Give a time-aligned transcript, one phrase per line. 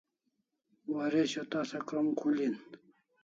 [0.93, 2.55] Waresho tasa krom khul hin